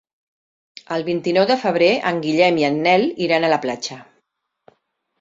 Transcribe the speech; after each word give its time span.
El 0.95 1.05
vint-i-nou 1.09 1.45
de 1.51 1.59
febrer 1.65 1.91
en 2.13 2.23
Guillem 2.25 2.59
i 2.65 2.67
en 2.73 2.83
Nel 2.89 3.09
iran 3.29 3.47
a 3.51 3.55
la 3.57 3.63
platja. 3.67 4.03